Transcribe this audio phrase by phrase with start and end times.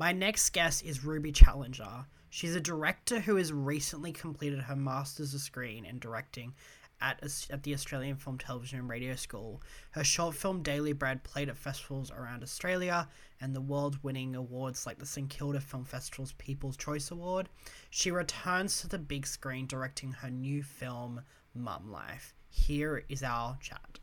[0.00, 2.06] My next guest is Ruby Challenger.
[2.30, 6.54] She's a director who has recently completed her Masters of Screen in Directing
[7.02, 9.60] at, at the Australian Film, Television and Radio School.
[9.90, 13.10] Her short film Daily Bread played at festivals around Australia
[13.42, 17.50] and the world winning awards like the St Kilda Film Festival's People's Choice Award.
[17.90, 21.20] She returns to the big screen directing her new film,
[21.54, 22.32] Mum Life.
[22.48, 23.98] Here is our chat.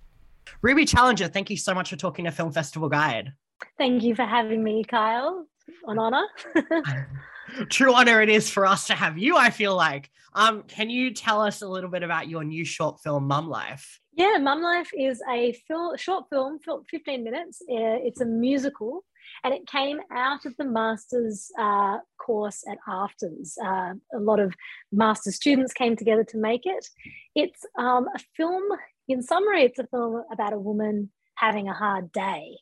[0.61, 3.33] Ruby Challenger, thank you so much for talking to Film Festival Guide.
[3.77, 5.47] Thank you for having me, Kyle.
[5.85, 6.25] An honor.
[7.69, 10.09] True honor it is for us to have you, I feel like.
[10.33, 13.99] Um, can you tell us a little bit about your new short film, Mum Life?
[14.13, 17.61] Yeah, Mum Life is a fil- short film, 15 minutes.
[17.61, 19.03] Uh, it's a musical,
[19.43, 23.57] and it came out of the master's uh, course at AFTRS.
[23.63, 24.53] Uh, a lot of
[24.91, 26.87] master students came together to make it.
[27.35, 28.63] It's um, a film,
[29.07, 32.57] in summary, it's a film about a woman having a hard day.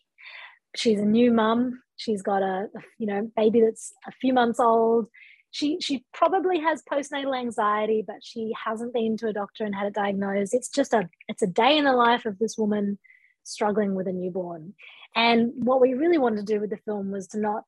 [0.75, 1.81] She's a new mum.
[1.97, 2.67] She's got a,
[2.99, 5.07] you know baby that's a few months old.
[5.51, 9.87] She she probably has postnatal anxiety but she hasn't been to a doctor and had
[9.87, 10.53] it diagnosed.
[10.53, 12.99] It's just a it's a day in the life of this woman
[13.43, 14.73] struggling with a newborn.
[15.15, 17.63] And what we really wanted to do with the film was to not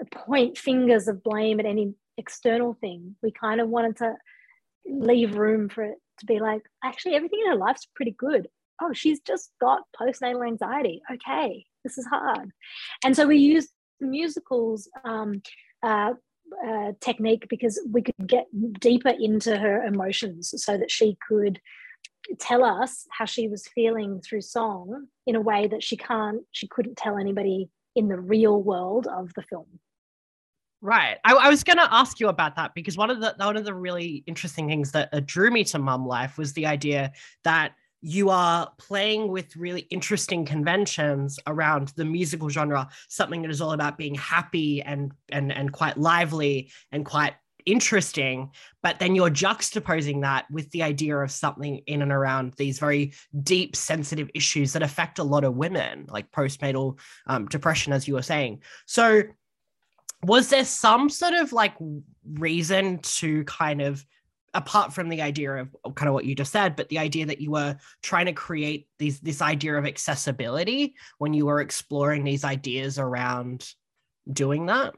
[0.00, 3.14] uh, point fingers of blame at any external thing.
[3.22, 4.14] We kind of wanted to
[4.86, 8.48] leave room for it to be like actually everything in her life's pretty good.
[8.80, 11.02] Oh she's just got postnatal anxiety.
[11.12, 12.50] Okay this is hard.
[13.04, 15.42] And so we used musicals um,
[15.82, 16.14] uh,
[16.66, 18.46] uh, technique because we could get
[18.80, 21.60] deeper into her emotions so that she could
[22.38, 26.68] tell us how she was feeling through song in a way that she can't she
[26.68, 29.66] couldn't tell anybody in the real world of the film.
[30.80, 31.18] Right.
[31.24, 33.64] I, I was going to ask you about that because one of the one of
[33.64, 37.12] the really interesting things that uh, drew me to mum life was the idea
[37.44, 43.60] that you are playing with really interesting conventions around the musical genre something that is
[43.60, 48.50] all about being happy and and and quite lively and quite interesting
[48.82, 53.12] but then you're juxtaposing that with the idea of something in and around these very
[53.42, 56.98] deep sensitive issues that affect a lot of women like postnatal
[57.28, 58.60] um, depression as you were saying.
[58.86, 59.22] So
[60.24, 61.74] was there some sort of like
[62.24, 64.04] reason to kind of
[64.54, 67.40] apart from the idea of kind of what you just said but the idea that
[67.40, 72.44] you were trying to create these this idea of accessibility when you were exploring these
[72.44, 73.66] ideas around
[74.32, 74.94] doing that?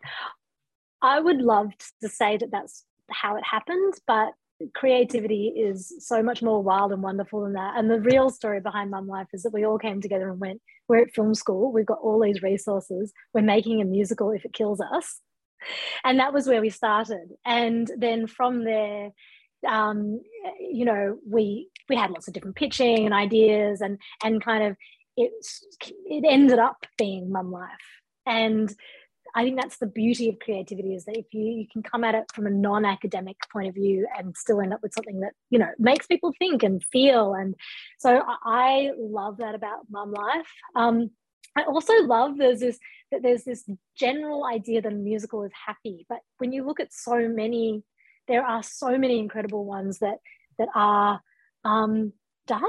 [1.03, 1.73] I would love
[2.03, 4.33] to say that that's how it happened but
[4.75, 7.75] creativity is so much more wild and wonderful than that.
[7.77, 10.63] And the real story behind mum life is that we all came together and went
[10.89, 11.73] we're at film school.
[11.73, 13.13] We've got all these resources.
[13.33, 15.21] We're making a musical if it kills us.
[16.05, 17.31] And that was where we started.
[17.45, 19.11] And then from there
[19.67, 20.21] um,
[20.61, 24.77] you know, we we had lots of different pitching and ideas, and and kind of
[25.17, 25.33] it
[26.07, 27.71] it ended up being mum life.
[28.27, 28.75] And
[29.37, 32.15] I think that's the beauty of creativity is that if you you can come at
[32.15, 35.59] it from a non-academic point of view and still end up with something that you
[35.59, 37.35] know makes people think and feel.
[37.35, 37.55] And
[37.99, 40.47] so I love that about mum life.
[40.77, 41.11] Um,
[41.57, 42.79] I also love there's this
[43.13, 46.93] that there's this general idea that a musical is happy, but when you look at
[46.93, 47.83] so many
[48.29, 50.19] there are so many incredible ones that
[50.59, 51.21] that are
[51.65, 52.13] um,
[52.47, 52.63] dark.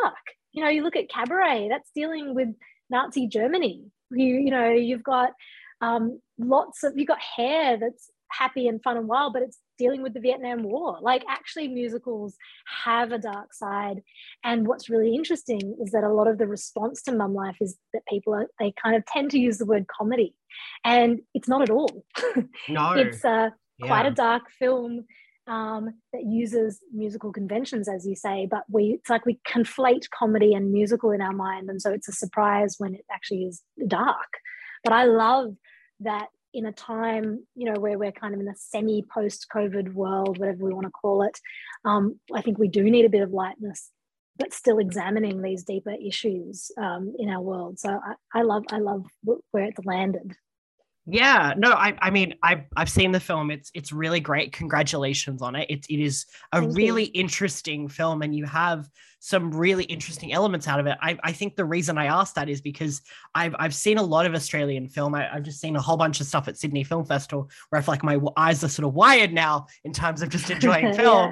[0.51, 2.49] You know, you look at Cabaret, that's dealing with
[2.89, 3.85] Nazi Germany.
[4.11, 5.31] You you know, you've got
[5.81, 10.01] um, lots of you've got Hair that's happy and fun and wild, but it's dealing
[10.01, 10.97] with the Vietnam War.
[11.01, 12.35] Like actually, musicals
[12.83, 14.01] have a dark side.
[14.44, 17.77] And what's really interesting is that a lot of the response to Mum Life is
[17.94, 20.35] that people are they kind of tend to use the word comedy,
[20.83, 22.03] and it's not at all.
[22.69, 23.49] No, it's uh,
[23.81, 24.11] quite yeah.
[24.11, 25.05] a dark film
[25.47, 30.53] um, that uses musical conventions, as you say, but we it's like we conflate comedy
[30.53, 34.39] and musical in our mind, and so it's a surprise when it actually is dark.
[34.83, 35.56] But I love
[36.01, 39.94] that in a time, you know, where we're kind of in a semi post COVID
[39.94, 41.38] world, whatever we want to call it,
[41.83, 43.91] um, I think we do need a bit of lightness,
[44.38, 47.77] but still examining these deeper issues um, in our world.
[47.79, 50.33] So I, I love, I love where it's landed.
[51.07, 53.52] Yeah, no, I I mean I I've seen the film.
[53.52, 54.54] It's it's really great.
[54.54, 55.69] Congratulations on it.
[55.69, 57.12] It it is a Thank really you.
[57.13, 60.98] interesting film and you have some really interesting elements out of it.
[61.02, 63.02] I, I think the reason I asked that is because
[63.36, 65.13] I've I've seen a lot of Australian film.
[65.13, 67.84] I, have just seen a whole bunch of stuff at Sydney Film Festival where I
[67.84, 71.30] feel like my eyes are sort of wired now in terms of just enjoying film.
[71.30, 71.31] yeah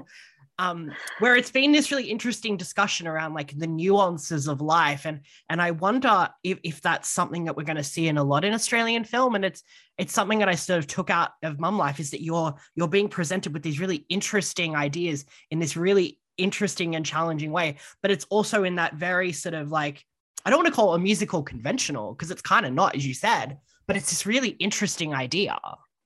[0.59, 5.05] um, where it's been this really interesting discussion around like the nuances of life.
[5.05, 8.23] And and i wonder if, if that's something that we're going to see in a
[8.23, 9.35] lot in australian film.
[9.35, 9.63] And it's
[9.97, 12.87] it's something that i sort of took out of mum life is that you're you're
[12.87, 17.77] being presented with these really interesting ideas in this really interesting and challenging way.
[18.01, 20.03] But it's also in that very sort of like
[20.45, 23.05] i don't want to call it a musical conventional because it's kind of not as
[23.05, 25.57] you said but it's this really interesting idea.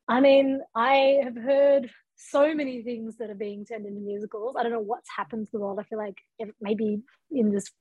[0.08, 4.56] I mean, I have heard so many things that are being turned into musicals.
[4.58, 5.80] I don't know what's happened to the world.
[5.80, 6.18] I feel like
[6.60, 7.72] maybe in this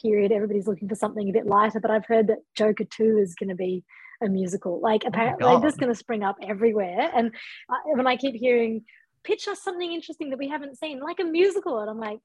[0.00, 3.34] period, everybody's looking for something a bit lighter, but I've heard that Joker 2 is
[3.34, 3.84] going to be
[4.22, 4.80] a musical.
[4.80, 7.10] Like, oh apparently, oh like, this is going to spring up everywhere.
[7.14, 7.32] And
[7.84, 8.84] when I keep hearing,
[9.22, 12.18] pitch us something interesting that we haven't seen, like a musical, and I'm like,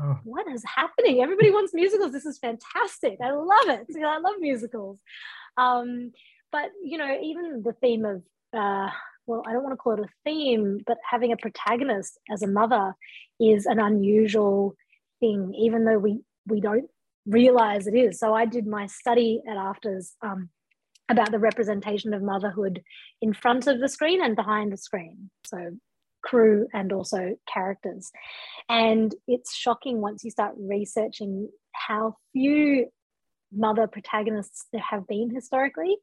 [0.00, 0.18] oh.
[0.24, 1.22] what is happening?
[1.22, 2.12] Everybody wants musicals.
[2.12, 3.18] This is fantastic.
[3.22, 3.86] I love it.
[4.04, 4.98] I love musicals.
[5.56, 6.12] Um,
[6.50, 8.22] but you know, even the theme of
[8.56, 8.90] uh,
[9.28, 12.48] well, I don't want to call it a theme, but having a protagonist as a
[12.48, 12.94] mother
[13.38, 14.74] is an unusual
[15.20, 16.88] thing, even though we we don't
[17.26, 18.18] realize it is.
[18.18, 20.48] So I did my study at AFTRS um,
[21.10, 22.82] about the representation of motherhood
[23.20, 25.30] in front of the screen and behind the screen.
[25.44, 25.76] So
[26.22, 28.10] crew and also characters.
[28.68, 32.88] And it's shocking once you start researching how few
[33.52, 35.96] mother protagonists there have been historically.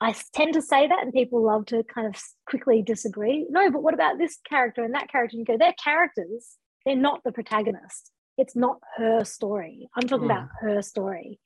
[0.00, 3.46] I tend to say that, and people love to kind of quickly disagree.
[3.48, 5.36] No, but what about this character and that character?
[5.36, 8.10] And you go, they're characters, they're not the protagonist.
[8.36, 9.88] It's not her story.
[9.96, 10.32] I'm talking mm.
[10.32, 11.38] about her story.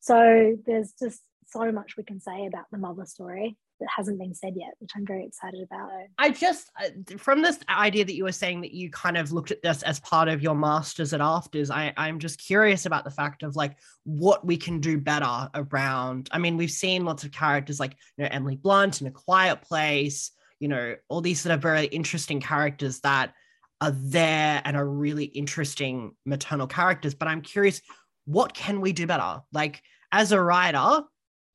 [0.00, 4.34] So there's just so much we can say about the mother story that hasn't been
[4.34, 5.90] said yet, which I'm very excited about.
[6.18, 9.50] I just, uh, from this idea that you were saying that you kind of looked
[9.50, 13.10] at this as part of your masters at AFTRS, I, I'm just curious about the
[13.10, 16.28] fact of like what we can do better around.
[16.32, 19.62] I mean, we've seen lots of characters like, you know, Emily Blunt in A Quiet
[19.62, 20.30] Place,
[20.60, 23.34] you know, all these sort of very interesting characters that
[23.80, 27.14] are there and are really interesting maternal characters.
[27.14, 27.82] But I'm curious,
[28.24, 29.42] what can we do better?
[29.52, 29.82] Like,
[30.12, 31.04] as a writer,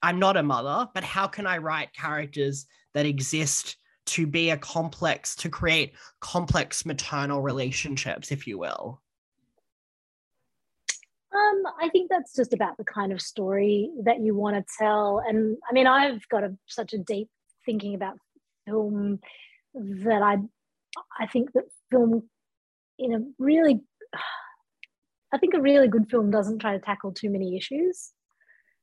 [0.04, 3.78] I'm not a mother, but how can I write characters that exist
[4.08, 9.02] to be a complex, to create complex maternal relationships, if you will?
[11.34, 15.22] Um, I think that's just about the kind of story that you want to tell.
[15.26, 17.30] And I mean, I've got a, such a deep
[17.66, 18.18] thinking about
[18.66, 19.20] film
[19.74, 20.38] that I,
[21.18, 22.24] I think that film,
[23.00, 23.80] in a really,
[25.34, 28.12] I think a really good film doesn't try to tackle too many issues.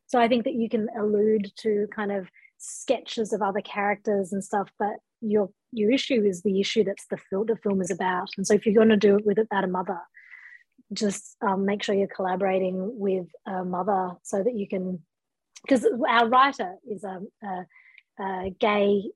[0.08, 2.28] So I think that you can allude to kind of
[2.58, 7.18] sketches of other characters and stuff, but your your issue is the issue that's the
[7.30, 8.30] film the film is about.
[8.36, 10.00] And so if you're going to do it with about a mother,
[10.92, 15.00] just um, make sure you're collaborating with a mother so that you can,
[15.62, 17.66] because our writer is a, a,
[18.22, 19.10] a gay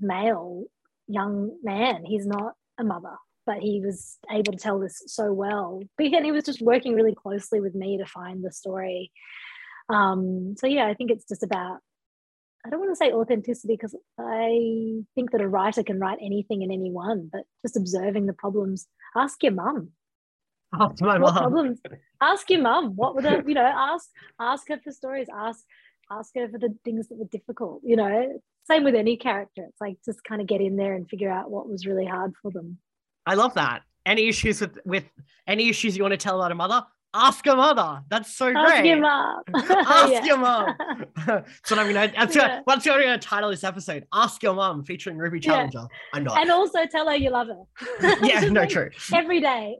[0.00, 0.64] male
[1.08, 2.04] young man.
[2.04, 3.16] He's not a mother
[3.46, 5.80] but he was able to tell this so well.
[5.96, 9.12] But he was just working really closely with me to find the story.
[9.88, 11.78] Um, so yeah, I think it's just about
[12.66, 16.64] I don't want to say authenticity because I think that a writer can write anything
[16.64, 18.88] and anyone, but just observing the problems.
[19.16, 19.90] Ask your mum.
[20.74, 21.34] Ask my mum.
[21.34, 21.80] Problems?
[22.20, 22.96] Ask your mum.
[22.96, 24.08] What were the, you know, ask
[24.40, 25.28] ask her for stories.
[25.32, 25.64] Ask
[26.10, 27.82] ask her for the things that were difficult.
[27.84, 29.62] You know, same with any character.
[29.68, 32.32] It's like just kind of get in there and figure out what was really hard
[32.42, 32.78] for them.
[33.26, 33.82] I love that.
[34.04, 35.04] Any issues with with
[35.46, 36.84] any issues you want to tell about a mother?
[37.16, 38.02] Ask your mother.
[38.08, 38.56] That's so great.
[38.56, 38.86] Ask great.
[38.88, 39.42] Your mom.
[39.54, 40.74] Ask your mom.
[41.26, 42.12] that's what I'm gonna.
[42.14, 42.60] That's yeah.
[42.64, 44.06] what, what I'm gonna title this episode.
[44.12, 45.78] Ask your mom, featuring Ruby Challenger.
[45.78, 45.98] Yeah.
[46.12, 46.38] I'm not.
[46.38, 48.16] And also tell her you love her.
[48.22, 48.90] yeah, no, like true.
[49.14, 49.78] Every day.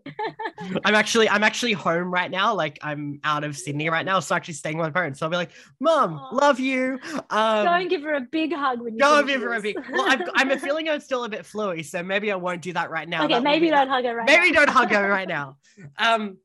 [0.85, 2.55] I'm actually, I'm actually home right now.
[2.55, 5.21] Like I'm out of Sydney right now, so I'm actually staying with my parents.
[5.21, 6.35] So I'll be like, "Mom, oh.
[6.35, 6.99] love you."
[7.31, 9.01] Um, go and give her a big hug when you.
[9.01, 9.77] Go and give her a big.
[9.93, 12.91] Well, I'm, I'm feeling I'm still a bit fluey, so maybe I won't do that
[12.91, 13.25] right now.
[13.25, 14.27] Okay, that maybe don't hug her right.
[14.27, 14.65] Maybe now.
[14.65, 15.59] don't hug her right now.
[15.99, 16.39] Um,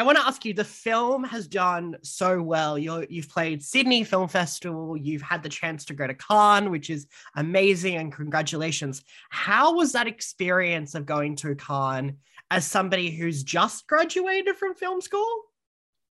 [0.00, 2.78] I want to ask you the film has done so well.
[2.78, 6.88] you have played Sydney Film Festival, you've had the chance to go to Cannes, which
[6.88, 9.04] is amazing, and congratulations.
[9.28, 12.16] How was that experience of going to Cannes
[12.50, 15.28] as somebody who's just graduated from film school?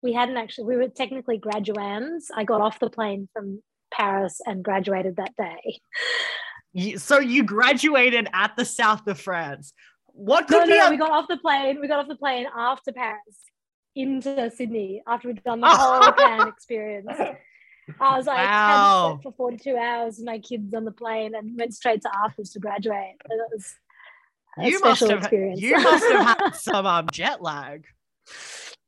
[0.03, 2.29] We hadn't actually, we were technically graduands.
[2.35, 3.63] I got off the plane from
[3.93, 6.97] Paris and graduated that day.
[6.97, 9.75] So you graduated at the south of France.
[10.07, 11.83] What could no, no, no, we got off the plane.
[11.83, 13.37] We got off the plane after Paris
[13.95, 17.09] into Sydney after we'd done the whole Cannes experience.
[18.01, 19.21] I was like, wow.
[19.23, 22.59] for 42 hours with my kids on the plane and went straight to AFTRS to
[22.59, 23.17] graduate.
[23.29, 23.75] And it was
[24.59, 25.61] a you special must have, experience.
[25.61, 27.85] You must have had some um, jet lag.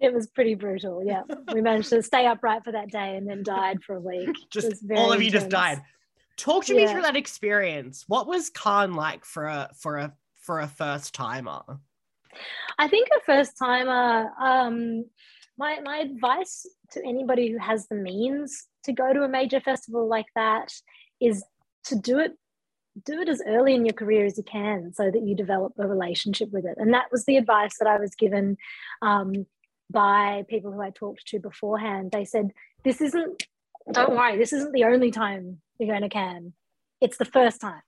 [0.01, 1.03] It was pretty brutal.
[1.05, 1.23] Yeah.
[1.53, 4.31] We managed to stay upright for that day and then died for a week.
[4.51, 5.83] Just all of you just died.
[6.37, 6.87] Talk to yeah.
[6.87, 8.05] me through that experience.
[8.07, 11.63] What was Cannes like for a for a for a first timer?
[12.79, 15.05] I think a first timer, um,
[15.59, 20.09] my, my advice to anybody who has the means to go to a major festival
[20.09, 20.73] like that
[21.21, 21.45] is
[21.85, 22.33] to do it
[23.05, 25.87] do it as early in your career as you Cannes so that you develop a
[25.87, 26.77] relationship with it.
[26.79, 28.57] And that was the advice that i was given
[29.03, 29.47] um,
[29.91, 32.11] by people who i talked to beforehand.
[32.13, 32.53] They said
[32.85, 33.45] this isn't
[33.93, 36.53] don't worry this isn't the only time you're going to can.
[37.01, 37.83] It's the first time.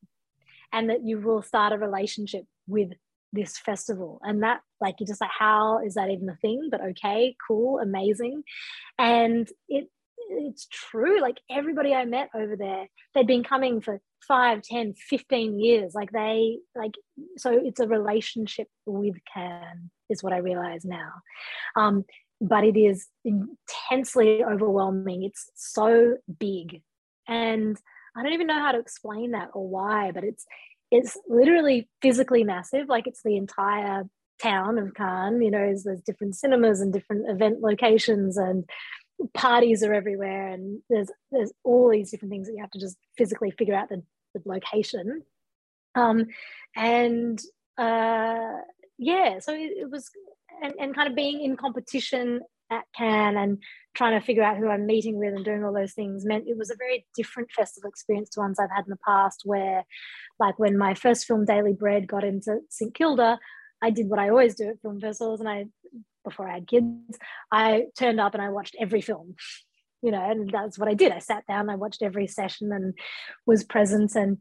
[0.72, 2.90] And that you will start a relationship with
[3.32, 4.20] this festival.
[4.22, 6.68] And that like you're just like how is that even a thing?
[6.70, 8.42] But okay cool amazing.
[8.98, 9.88] And it
[10.30, 11.20] it's true.
[11.20, 15.94] Like everybody i met over there they'd been coming for 5 10 15 years.
[15.94, 16.94] Like they like
[17.36, 21.12] so it's a relationship with Cannes is what i realize now.
[21.76, 22.04] Um
[22.40, 25.24] but it is intensely overwhelming.
[25.24, 26.82] It's so big.
[27.26, 27.76] And
[28.16, 30.44] i don't even know how to explain that or why but it's
[30.90, 32.88] it's literally physically massive.
[32.88, 34.04] Like it's the entire
[34.40, 35.42] town of Cannes.
[35.42, 38.68] You know, there's different cinemas and different event locations and
[39.34, 42.96] parties are everywhere and there's there's all these different things that you have to just
[43.16, 44.02] physically figure out the,
[44.34, 45.22] the location
[45.94, 46.24] um
[46.76, 47.40] and
[47.78, 48.52] uh
[48.96, 50.10] yeah so it, it was
[50.62, 53.58] and, and kind of being in competition at Cannes and
[53.94, 56.56] trying to figure out who I'm meeting with and doing all those things meant it
[56.56, 59.84] was a very different festival experience to ones I've had in the past where
[60.38, 63.38] like when my first film Daily Bread got into St Kilda
[63.82, 65.66] I did what I always do at film festivals and I
[66.24, 67.18] before I had kids
[67.50, 69.34] I turned up and I watched every film
[70.02, 71.12] you know and that's what I did.
[71.12, 72.94] I sat down I watched every session and
[73.46, 74.38] was present and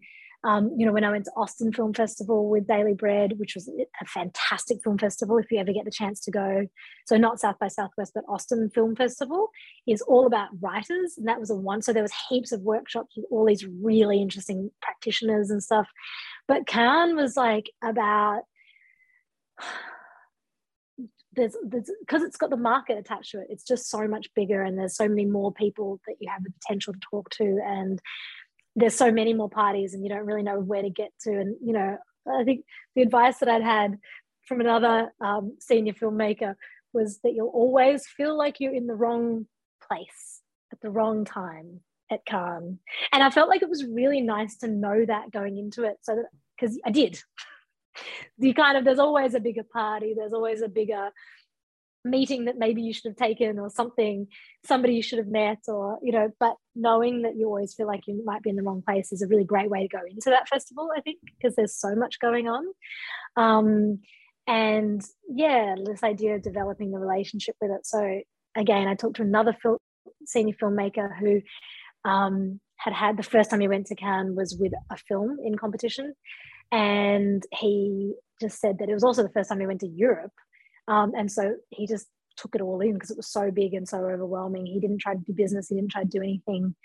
[0.48, 3.68] um, you know, when I went to Austin Film Festival with Daily Bread, which was
[3.68, 6.66] a fantastic film festival, if you ever get the chance to go.
[7.06, 9.50] So not South by Southwest, but Austin Film Festival
[9.86, 11.82] is all about writers, and that was a one.
[11.82, 15.90] So there was heaps of workshops with all these really interesting practitioners and stuff.
[16.48, 18.44] But Cannes was like about
[21.34, 21.58] there's
[22.00, 24.96] because it's got the market attached to it it's just so much bigger and there's
[24.96, 28.02] so many more people that you have the potential to talk to and
[28.78, 31.56] there's so many more parties and you don't really know where to get to and
[31.62, 31.98] you know
[32.34, 32.64] i think
[32.96, 33.98] the advice that i'd had
[34.48, 36.56] from another um, senior filmmaker
[36.94, 39.46] was that you'll always feel like you're in the wrong
[39.86, 40.42] place
[40.72, 41.82] at the wrong time
[42.12, 42.80] at Cannes.
[43.12, 45.98] And I felt like it was really nice to know that going into it.
[46.02, 46.26] So that
[46.60, 47.22] because I did.
[48.38, 51.10] You kind of there's always a bigger party, there's always a bigger
[52.10, 54.28] meeting that maybe you should have taken or something
[54.66, 58.02] somebody you should have met or you know but knowing that you always feel like
[58.08, 60.30] you might be in the wrong place is a really great way to go into
[60.30, 62.66] that festival i think because there's so much going on.
[63.36, 64.00] Um,
[64.48, 67.86] and yeah this idea of developing the relationship with it.
[67.86, 68.22] So
[68.56, 69.82] again i talked to another fil-
[70.26, 71.42] senior filmmaker who
[72.10, 75.58] um, had had the first time he went to cannes was with a film in
[75.58, 76.14] competition.
[76.72, 80.32] And he just said that it was also the first time he went to europe
[80.88, 83.88] um, and so he just took it all in because it was so big and
[83.88, 84.66] so overwhelming.
[84.66, 86.76] He didn't try to do business, he didn't try to do anything.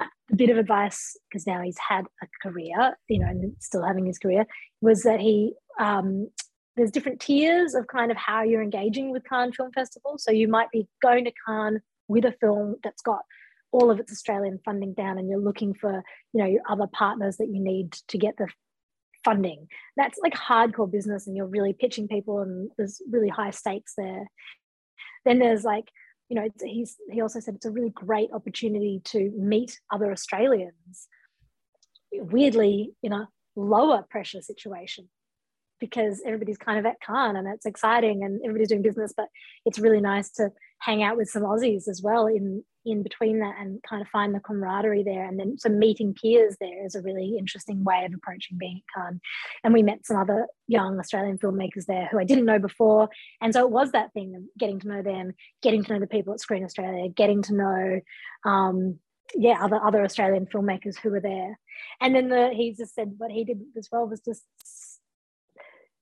[0.00, 4.06] A bit of advice, because now he's had a career, you know, and still having
[4.06, 4.46] his career,
[4.80, 6.28] was that he um,
[6.76, 10.16] there's different tiers of kind of how you're engaging with Cannes Film Festival.
[10.16, 13.20] So you might be going to Cannes with a film that's got
[13.72, 16.02] all of its Australian funding down, and you're looking for
[16.32, 18.48] you know your other partners that you need to get the
[19.24, 19.68] funding.
[19.96, 24.26] That's like hardcore business, and you're really pitching people, and there's really high stakes there.
[25.24, 25.84] Then there's like,
[26.28, 31.08] you know, he's he also said it's a really great opportunity to meet other Australians.
[32.12, 35.08] Weirdly, in a lower pressure situation,
[35.80, 39.28] because everybody's kind of at Cannes and it's exciting and everybody's doing business, but
[39.64, 43.56] it's really nice to hang out with some Aussies as well in in between that
[43.60, 45.24] and kind of find the camaraderie there.
[45.24, 49.02] And then so meeting peers there is a really interesting way of approaching being at
[49.02, 49.20] Cannes.
[49.64, 53.08] And we met some other young Australian filmmakers there who I didn't know before.
[53.40, 56.06] And so it was that thing of getting to know them, getting to know the
[56.06, 58.00] people at Screen Australia, getting to know
[58.44, 58.98] um,
[59.34, 61.58] yeah, other other Australian filmmakers who were there.
[62.00, 64.42] And then the he just said what he did as well was just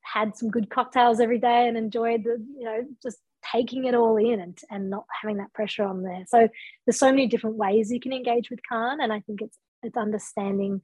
[0.02, 3.18] had some good cocktails every day and enjoyed the, you know, just
[3.52, 6.24] taking it all in and, and not having that pressure on there.
[6.28, 6.48] So
[6.86, 9.00] there's so many different ways you can engage with Cannes.
[9.00, 10.82] And I think it's it's understanding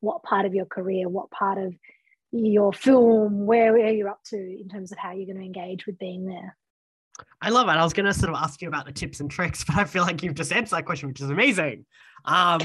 [0.00, 1.74] what part of your career, what part of
[2.30, 5.86] your film, where, where you're up to in terms of how you're going to engage
[5.86, 6.56] with being there.
[7.42, 7.72] I love it.
[7.72, 9.84] I was going to sort of ask you about the tips and tricks, but I
[9.84, 11.84] feel like you've just answered that question, which is amazing.
[12.24, 12.60] Um,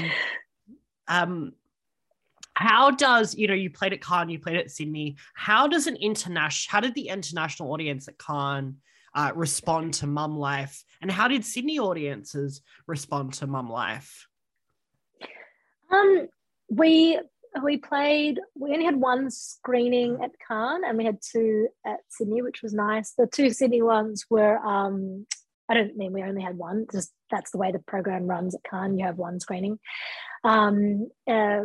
[1.08, 1.52] um,
[2.54, 5.16] how does you know you played at Cannes, you played at Sydney?
[5.34, 6.72] How does an international?
[6.72, 8.76] How did the international audience at Cannes
[9.14, 14.26] uh, respond to Mum Life, and how did Sydney audiences respond to Mum Life?
[15.92, 16.28] Um,
[16.68, 17.20] we
[17.62, 18.40] we played.
[18.56, 22.72] We only had one screening at Cannes, and we had two at Sydney, which was
[22.72, 23.12] nice.
[23.16, 24.58] The two Sydney ones were.
[24.58, 25.26] Um,
[25.68, 26.86] I don't mean we only had one.
[26.92, 28.98] Just that's the way the program runs at Cannes.
[28.98, 29.78] You have one screening.
[30.42, 31.62] Um, uh,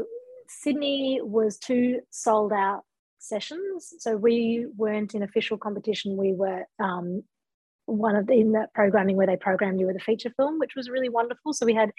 [0.48, 2.84] Sydney was two sold out
[3.20, 3.94] sessions.
[4.00, 6.18] So we weren't in official competition.
[6.18, 7.24] We were um,
[7.90, 10.76] one of the, in that programming where they programmed you with a feature film, which
[10.76, 11.54] was really wonderful.
[11.54, 11.92] So we had,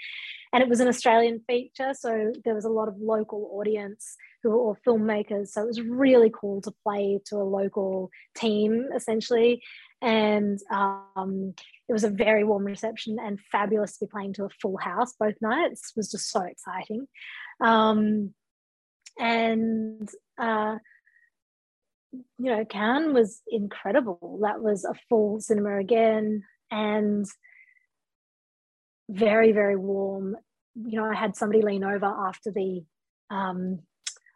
[0.53, 4.49] and it was an Australian feature, so there was a lot of local audience who
[4.49, 5.49] were all filmmakers.
[5.49, 9.61] So it was really cool to play to a local team essentially,
[10.01, 11.53] and um,
[11.87, 15.13] it was a very warm reception and fabulous to be playing to a full house
[15.19, 15.91] both nights.
[15.91, 17.07] It was just so exciting,
[17.59, 18.33] um,
[19.19, 20.09] and.
[20.37, 20.77] Uh,
[22.11, 24.39] you know, Cannes was incredible.
[24.41, 27.25] That was a full cinema again and
[29.09, 30.37] very, very warm.
[30.75, 32.83] You know, I had somebody lean over after the
[33.29, 33.79] um,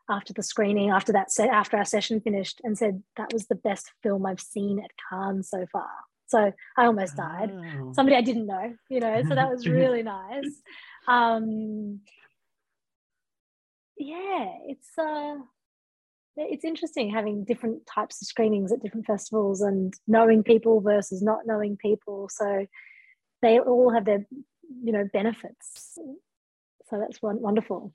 [0.10, 3.56] after the screening, after that set, after our session finished, and said that was the
[3.56, 5.90] best film I've seen at Cannes so far.
[6.28, 7.52] So I almost died.
[7.54, 7.94] Oh.
[7.94, 10.62] Somebody I didn't know, you know, so that was really nice.
[11.08, 12.02] Um,
[13.98, 15.36] yeah, it's uh
[16.38, 21.46] it's interesting having different types of screenings at different festivals and knowing people versus not
[21.46, 22.30] knowing people.
[22.30, 22.66] So
[23.42, 24.26] they all have their
[24.84, 25.98] you know benefits.
[26.90, 27.94] So that's one wonderful.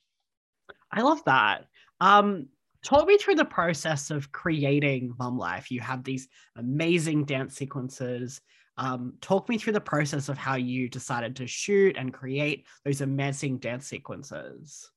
[0.93, 1.67] I love that.
[2.01, 2.49] Um
[2.83, 5.71] talk me through the process of creating mum life.
[5.71, 8.41] You have these amazing dance sequences.
[8.79, 13.03] Um, talk me through the process of how you decided to shoot and create those
[13.03, 14.91] amazing dance sequences.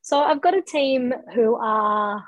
[0.00, 2.24] So I've got a team who are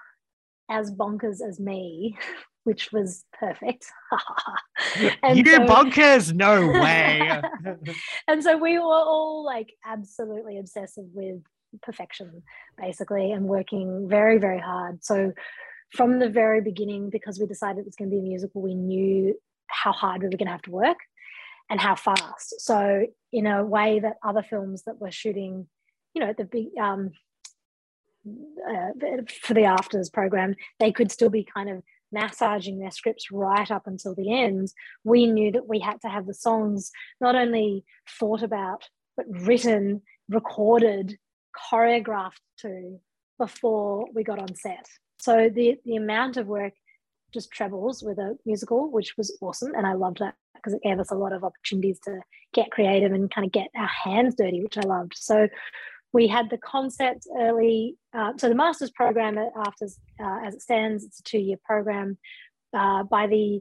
[0.71, 2.17] as bonkers as me,
[2.65, 3.87] which was perfect.
[5.23, 6.33] and you so, bonkers?
[6.33, 7.43] No way.
[8.29, 11.43] and so we were all like absolutely obsessive with
[11.83, 12.43] perfection,
[12.79, 15.05] basically, and working very, very hard.
[15.05, 15.33] So
[15.93, 18.75] from the very beginning, because we decided it was going to be a musical, we
[18.75, 19.35] knew
[19.67, 20.99] how hard we were going to have to work
[21.71, 22.61] and how fast.
[22.61, 25.67] So in a way that other films that were shooting,
[26.15, 27.13] you know, the big um,
[28.27, 33.71] uh, for the AFTRS program, they could still be kind of massaging their scripts right
[33.71, 34.73] up until the end.
[35.03, 36.91] We knew that we had to have the songs
[37.21, 37.85] not only
[38.19, 38.85] thought about,
[39.17, 41.19] but written, recorded,
[41.71, 42.99] choreographed to
[43.39, 44.87] before we got on set.
[45.21, 46.73] So the, the amount of work
[47.33, 49.73] just trebles with a musical, which was awesome.
[49.75, 52.21] And I loved that because it gave us a lot of opportunities to
[52.55, 55.13] get creative and kind of get our hands dirty, which I loved.
[55.17, 55.49] So
[56.15, 57.97] we had the concept early.
[58.17, 59.87] Uh, so the master's program after
[60.25, 62.17] uh, as it stands, it's a two-year program.
[62.73, 63.61] Uh, by the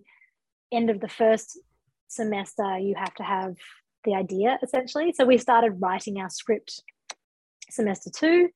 [0.71, 1.59] end of the first
[2.07, 3.55] semester, you have to have
[4.05, 5.11] the idea essentially.
[5.11, 6.81] So we started writing our script
[7.69, 8.49] semester two,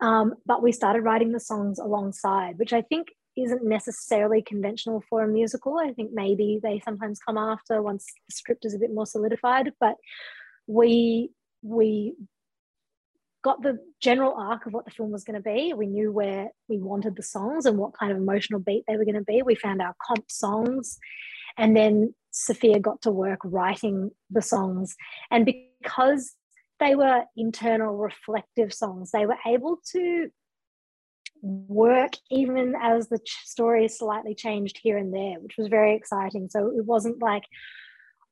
[0.00, 5.24] um, but we started writing the songs alongside, which I think isn't necessarily conventional for
[5.24, 5.78] a musical.
[5.78, 9.72] I think maybe they sometimes come after once the script is a bit more solidified,
[9.80, 9.96] but
[10.66, 11.30] we
[11.62, 12.14] we
[13.42, 15.72] got the general arc of what the film was going to be.
[15.72, 19.04] We knew where we wanted the songs and what kind of emotional beat they were
[19.04, 19.42] going to be.
[19.42, 20.98] We found our comp songs.
[21.56, 24.94] And then Sophia got to work writing the songs.
[25.30, 26.34] And because
[26.78, 30.30] they were internal reflective songs, they were able to
[31.42, 36.48] work even as the story slightly changed here and there, which was very exciting.
[36.50, 37.44] So it wasn't like,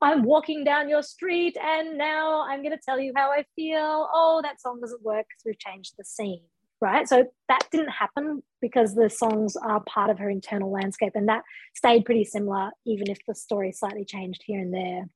[0.00, 4.08] I'm walking down your street and now I'm going to tell you how I feel.
[4.12, 6.42] Oh, that song doesn't work because we've changed the scene,
[6.80, 7.08] right?
[7.08, 11.42] So that didn't happen because the songs are part of her internal landscape and that
[11.74, 15.08] stayed pretty similar, even if the story slightly changed here and there.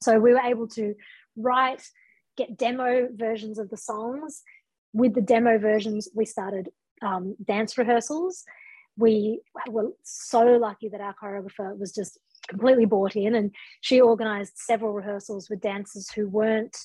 [0.00, 0.94] So we were able to
[1.36, 1.82] write,
[2.36, 4.42] get demo versions of the songs.
[4.92, 6.68] With the demo versions, we started
[7.02, 8.44] um, dance rehearsals.
[8.96, 14.52] We were so lucky that our choreographer was just completely bought in and she organized
[14.56, 16.76] several rehearsals with dancers who weren't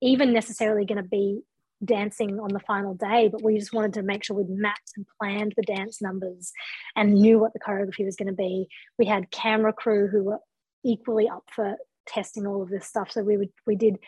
[0.00, 1.40] even necessarily going to be
[1.84, 5.06] dancing on the final day but we just wanted to make sure we'd mapped and
[5.20, 6.52] planned the dance numbers
[6.96, 8.66] and knew what the choreography was going to be.
[8.98, 10.40] We had camera crew who were
[10.84, 13.98] equally up for testing all of this stuff so we would we did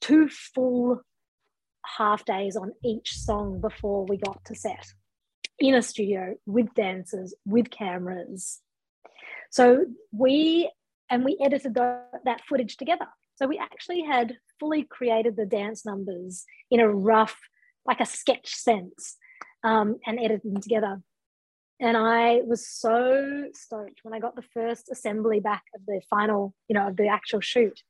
[0.00, 1.00] two full
[1.98, 4.86] half days on each song before we got to set
[5.58, 8.60] in a studio with dancers with cameras
[9.50, 10.70] so we,
[11.10, 13.06] and we edited the, that footage together.
[13.34, 17.38] So we actually had fully created the dance numbers in a rough,
[17.86, 19.16] like a sketch sense,
[19.64, 21.02] um, and edited them together.
[21.80, 26.54] And I was so stoked when I got the first assembly back of the final,
[26.68, 27.80] you know, of the actual shoot.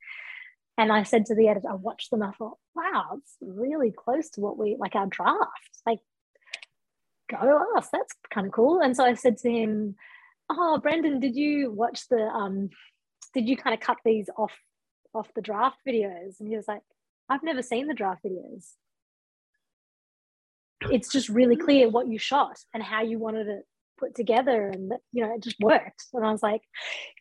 [0.79, 2.23] And I said to the editor, I watched them.
[2.23, 5.41] I thought, wow, it's really close to what we like our draft.
[5.85, 5.99] Like,
[7.29, 7.89] go us.
[7.93, 8.81] That's kind of cool.
[8.81, 9.97] And so I said to him,
[10.59, 12.71] oh Brendan, did you watch the um
[13.35, 14.53] did you kind of cut these off
[15.15, 16.41] off the draft videos?
[16.41, 16.83] And he was like,
[17.29, 18.73] I've never seen the draft videos.
[20.91, 23.65] It's just really clear what you shot and how you wanted it
[23.99, 26.63] put together and you know it just worked and i was like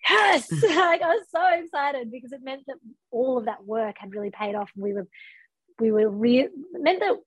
[0.09, 2.77] yes like i was so excited because it meant that
[3.11, 5.05] all of that work had really paid off and we were
[5.79, 7.17] we were re- meant that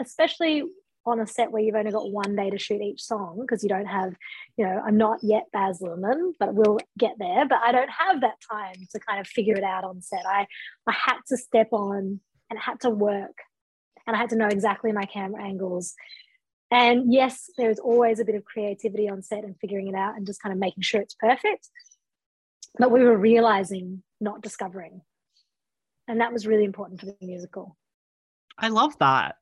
[0.00, 0.64] especially
[1.04, 3.68] on a set where you've only got one day to shoot each song because you
[3.68, 4.14] don't have,
[4.56, 7.46] you know, I'm not yet Baz Luhrmann, but we'll get there.
[7.46, 10.24] But I don't have that time to kind of figure it out on set.
[10.26, 10.46] I
[10.86, 13.36] I had to step on and had to work,
[14.06, 15.94] and I had to know exactly my camera angles.
[16.70, 20.26] And yes, there's always a bit of creativity on set and figuring it out and
[20.26, 21.68] just kind of making sure it's perfect.
[22.78, 25.02] But we were realizing, not discovering.
[26.08, 27.76] And that was really important for the musical.
[28.58, 29.36] I love that.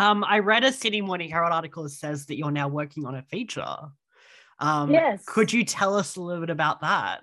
[0.00, 3.16] Um, I read a Sydney Morning Herald article that says that you're now working on
[3.16, 3.76] a feature.
[4.58, 5.22] Um, yes.
[5.26, 7.20] Could you tell us a little bit about that?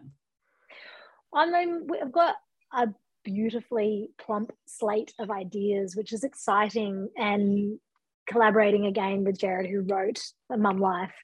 [1.34, 2.36] I mean, we've got
[2.72, 2.90] a
[3.24, 7.80] beautifully plump slate of ideas, which is exciting, and
[8.28, 11.16] collaborating again with Jared, who wrote a Mum Life.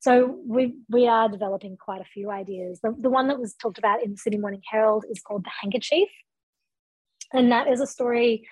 [0.00, 2.78] So we we are developing quite a few ideas.
[2.84, 5.50] The, the one that was talked about in the Sydney Morning Herald is called The
[5.60, 6.08] Handkerchief,
[7.32, 8.46] and that is a story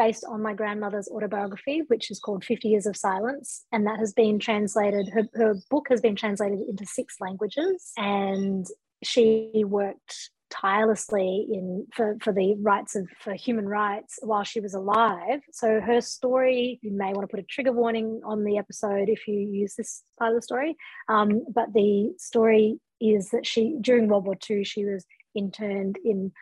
[0.00, 3.66] based on my grandmother's autobiography, which is called 50 Years of Silence.
[3.70, 7.92] And that has been translated, her, her book has been translated into six languages.
[7.98, 8.66] And
[9.04, 14.72] she worked tirelessly in for, for the rights of for human rights while she was
[14.72, 15.40] alive.
[15.52, 19.28] So her story, you may want to put a trigger warning on the episode if
[19.28, 20.76] you use this part of the story.
[21.10, 26.32] Um, but the story is that she during World War II she was interned in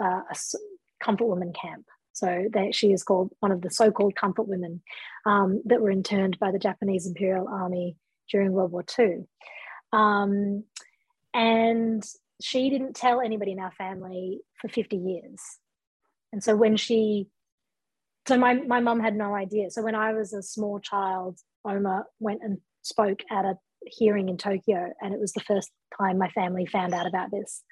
[0.00, 0.36] uh, a
[1.02, 1.84] comfort woman camp.
[2.18, 4.82] So that she is called one of the so-called comfort women
[5.26, 7.96] um, that were interned by the Japanese Imperial Army
[8.30, 9.24] during World War II.
[9.92, 10.64] Um,
[11.32, 12.02] and
[12.42, 15.40] she didn't tell anybody in our family for 50 years.
[16.32, 17.28] And so when she,
[18.26, 19.70] so my, my mum had no idea.
[19.70, 23.54] So when I was a small child, Oma went and spoke at a
[23.86, 27.62] hearing in Tokyo, and it was the first time my family found out about this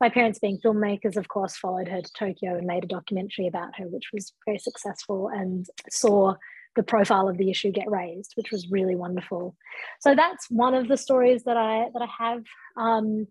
[0.00, 3.76] my parents being filmmakers of course followed her to tokyo and made a documentary about
[3.76, 6.34] her which was very successful and saw
[6.76, 9.56] the profile of the issue get raised which was really wonderful
[10.00, 12.42] so that's one of the stories that i that i have
[12.76, 13.26] um,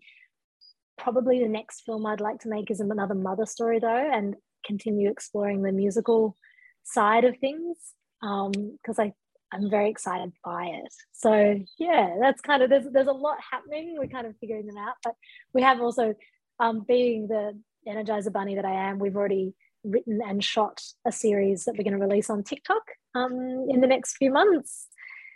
[0.97, 5.09] probably the next film i'd like to make is another mother story though and continue
[5.09, 6.35] exploring the musical
[6.83, 7.77] side of things
[8.21, 9.13] because um, i
[9.51, 10.93] I'm very excited by it.
[11.11, 13.95] So yeah, that's kind of there's there's a lot happening.
[13.97, 15.15] We're kind of figuring them out, but
[15.53, 16.13] we have also
[16.59, 21.65] um, being the Energizer Bunny that I am, we've already written and shot a series
[21.65, 22.83] that we're going to release on TikTok
[23.15, 24.87] um, in the next few months.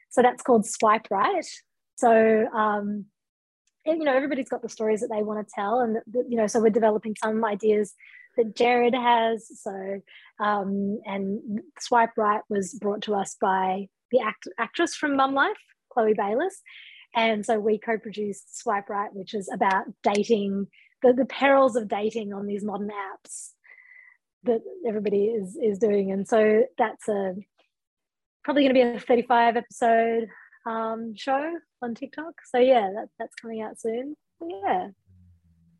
[0.09, 1.45] So that's called Swipe Right.
[1.95, 3.05] So, um,
[3.85, 5.79] and, you know, everybody's got the stories that they want to tell.
[5.79, 5.97] And,
[6.29, 7.93] you know, so we're developing some ideas
[8.37, 9.47] that Jared has.
[9.61, 10.01] So,
[10.39, 15.57] um, and Swipe Right was brought to us by the act- actress from Mum Life,
[15.91, 16.61] Chloe Bayliss.
[17.15, 20.67] And so we co produced Swipe Right, which is about dating
[21.03, 23.51] the, the perils of dating on these modern apps
[24.43, 26.11] that everybody is is doing.
[26.11, 27.35] And so that's a
[28.43, 30.27] probably going to be a 35 episode
[30.65, 32.33] um, show on tiktok.
[32.45, 34.15] So yeah that, that's coming out soon.
[34.41, 34.89] Yeah.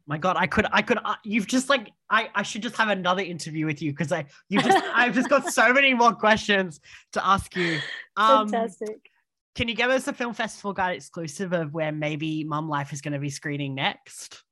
[0.05, 2.89] My god i could i could uh, you've just like i i should just have
[2.89, 6.81] another interview with you because i you just i've just got so many more questions
[7.13, 7.79] to ask you.
[8.17, 9.09] Um fantastic.
[9.55, 12.99] can you give us a film festival guide exclusive of where maybe mum life is
[12.99, 14.43] going to be screening next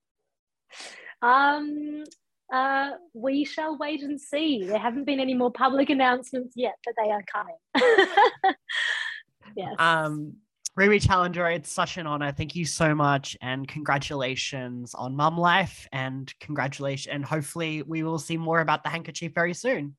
[1.22, 2.04] um,
[2.52, 4.64] uh, we shall wait and see.
[4.66, 8.56] There haven't been any more public announcements yet, but they are coming.
[9.56, 9.76] yes.
[9.80, 10.34] Um,
[10.76, 12.32] Ruby Challenger, it's such an honor.
[12.32, 18.20] Thank you so much, and congratulations on Mum Life, and congratulations, and hopefully we will
[18.20, 19.96] see more about the handkerchief very soon.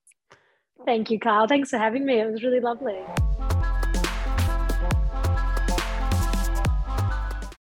[0.87, 1.47] Thank you, Carl.
[1.47, 2.21] Thanks for having me.
[2.21, 2.99] It was really lovely.